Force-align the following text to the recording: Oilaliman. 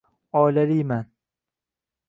Oilaliman. 0.39 1.05